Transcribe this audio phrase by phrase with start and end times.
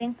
[0.00, 0.20] Thanks.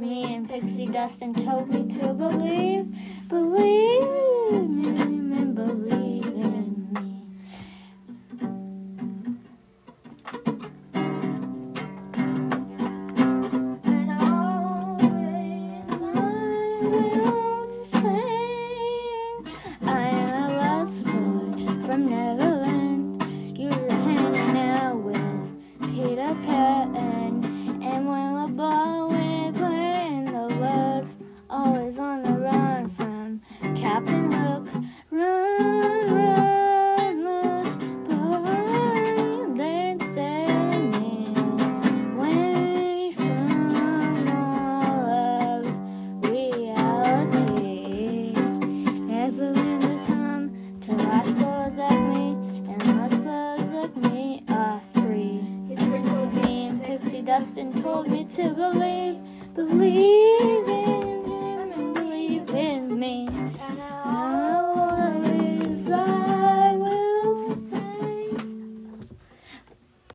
[0.00, 2.94] me in pixie dust and told me to believe,
[3.28, 4.02] believe
[4.52, 6.07] and believe
[51.26, 52.36] to like me,
[52.68, 53.12] and boys
[53.72, 55.40] like me are free.
[55.68, 59.18] He sprinkled me in pixie dust and told me to believe,
[59.54, 60.47] believe